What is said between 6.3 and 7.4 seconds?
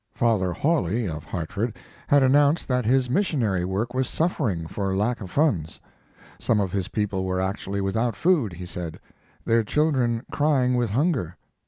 Some of his people were